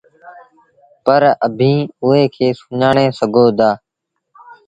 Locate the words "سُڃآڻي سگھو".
2.59-3.45